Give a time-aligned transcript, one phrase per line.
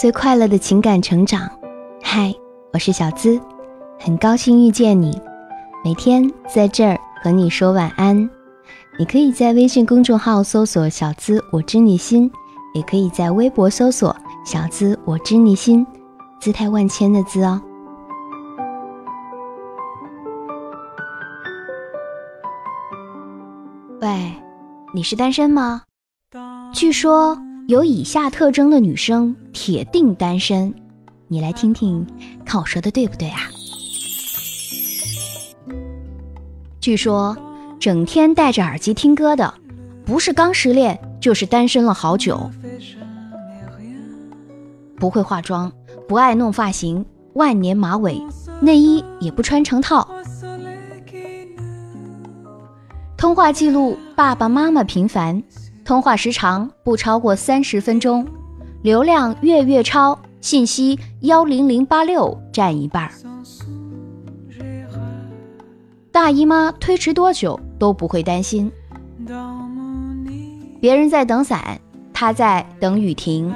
[0.00, 1.46] 最快乐的情感成长。
[2.02, 2.34] 嗨，
[2.72, 3.38] 我是小资，
[3.98, 5.20] 很高兴遇见你。
[5.84, 8.16] 每天在这儿和你说晚安。
[8.98, 12.32] 你可以在微信公众号搜索“小资我知你心”，
[12.72, 15.86] 也可以在微博搜索“小资我知你心”，
[16.40, 17.60] 姿态万千的“资”哦。
[24.00, 24.32] 喂，
[24.94, 25.82] 你是单身吗？
[26.72, 27.36] 据说
[27.70, 30.74] 有以下特征的女生铁定单身，
[31.28, 32.04] 你来听听，
[32.44, 33.42] 看我说的对不对啊？
[36.80, 37.36] 据说，
[37.78, 39.54] 整天戴着耳机听歌的，
[40.04, 42.50] 不是刚失恋，就是单身了好久。
[44.96, 45.70] 不会化妆，
[46.08, 48.20] 不爱弄发型，万年马尾，
[48.60, 50.08] 内衣也不穿成套。
[53.16, 55.40] 通话记录爸爸妈妈频繁，
[55.84, 58.26] 通话时长不超过三十分钟，
[58.82, 63.10] 流量月月超，信息幺零零八六占一半儿。
[66.12, 68.70] 大姨妈推迟多久都不会担心，
[70.80, 71.80] 别人在等伞，
[72.12, 73.52] 她在等雨停。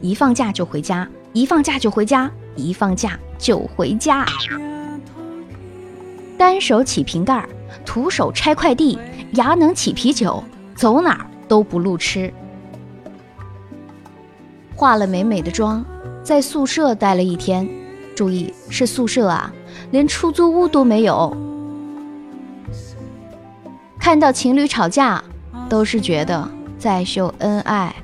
[0.00, 4.26] 一放假就回家，一放假就回家，一放假就回家。
[6.38, 7.48] 单手起瓶盖，
[7.84, 8.98] 徒手拆快递，
[9.32, 10.42] 牙能起啤酒，
[10.74, 12.32] 走哪儿都不路痴。
[14.74, 15.84] 化了美美的妆，
[16.22, 17.68] 在宿舍待了一天，
[18.14, 19.52] 注意是宿舍啊。
[19.90, 21.36] 连出租屋都没有，
[24.00, 25.22] 看到情侣吵架，
[25.68, 27.94] 都是觉得在秀恩爱。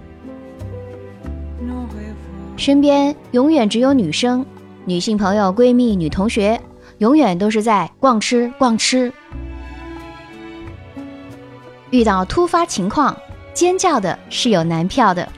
[2.56, 4.46] 身边永远只有女生，
[4.84, 6.60] 女性朋友、闺蜜、女同学，
[6.98, 9.12] 永远都是在逛吃逛吃。
[11.92, 13.14] 遇到突发情况，
[13.52, 15.28] 尖叫的是有男票的，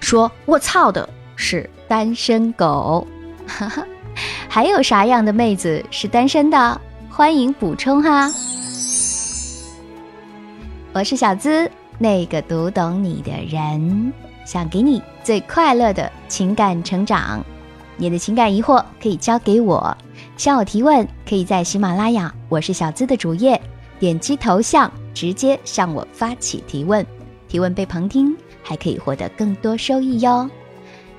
[0.00, 1.06] 说我操的
[1.36, 3.06] 是单身狗。
[3.46, 3.86] 哈哈。
[4.48, 6.80] 还有啥样的妹子是单身的？
[7.10, 8.32] 欢迎补充哈！
[10.94, 14.10] 我是小资，那个读懂你的人，
[14.46, 17.44] 想给你最快乐的情感成长。
[17.98, 19.94] 你的情感疑惑可以交给我，
[20.38, 23.60] 向我提问可以在喜马拉雅我是小资的主页
[24.00, 27.04] 点击头像，直接向我发起提问。
[27.48, 30.48] 提问被旁听，还可以获得更多收益哟。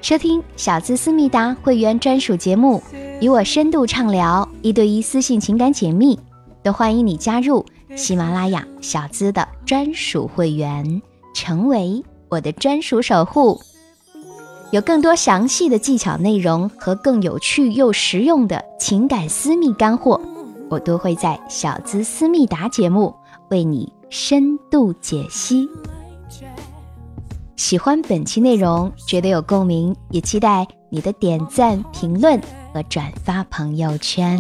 [0.02, 2.82] 收听小资思密达会员专属节目，
[3.20, 6.18] 与我深度畅聊，一对一私信情感解密，
[6.64, 11.02] 都欢迎你加入喜马拉雅小资的专属会员，
[11.36, 13.60] 成为我的专属守护。
[14.72, 20.22] 有更多详细的技巧内容和更有趣又实用的情感私密干货，
[20.70, 23.14] 我都会在小资思密达节目
[23.50, 25.68] 为你深度解析。
[27.56, 32.42] 喜欢本期内容，觉得有共鸣，也期待你的点赞、评论
[32.74, 34.40] 和转发朋友圈。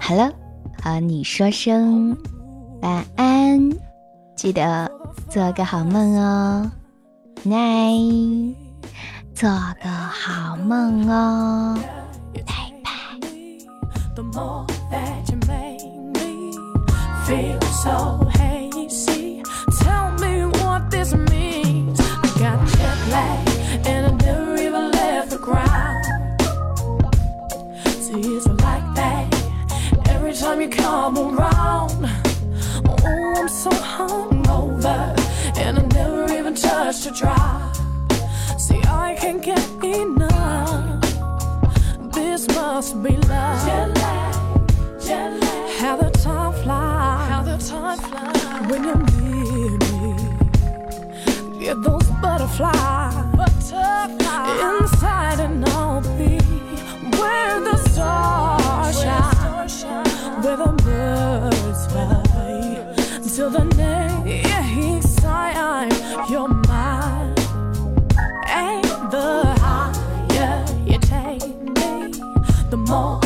[0.00, 0.32] 好了，
[0.82, 2.16] 和你说声
[2.80, 3.70] 晚安，
[4.36, 4.90] 记得
[5.28, 6.70] 做个好梦哦
[7.44, 8.54] ，night，
[9.34, 9.48] 做
[9.82, 11.78] 个好梦哦，
[12.32, 12.92] 拜拜。
[17.26, 19.42] feel so hazy.
[19.80, 21.98] Tell me what this means.
[22.00, 23.48] I got jet lag
[23.84, 26.04] and I never even left the ground.
[28.04, 29.26] See, it's like that
[30.08, 31.98] every time you come around.
[32.86, 35.02] Oh, I'm so hungover
[35.58, 37.74] and I never even touched a drop.
[38.56, 41.02] See, I can't get enough.
[42.12, 43.66] This must be love.
[43.66, 45.80] Jet lag, jet lag.
[45.80, 47.05] How the time flies
[47.56, 48.70] how time flies.
[48.70, 50.16] When you're near me.
[51.60, 54.82] Get those butterflies, butterflies.
[54.82, 56.38] Inside, and I'll be
[57.18, 60.42] where the stars shine.
[60.42, 62.22] where the birds fly.
[63.34, 65.90] Till the next time
[66.30, 67.34] you're mine.
[68.48, 71.46] And the higher you take
[71.76, 72.12] me,
[72.70, 73.25] the more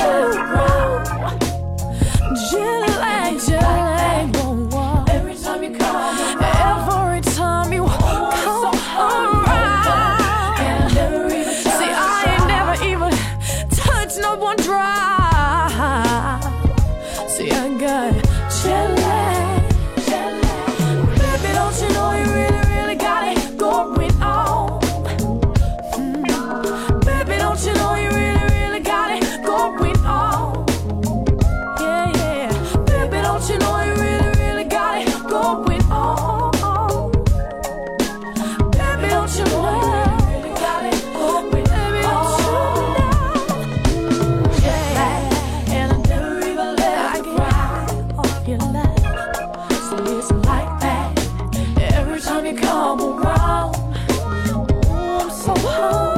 [53.09, 53.75] wrong.
[54.11, 56.10] Ooh, I'm so home.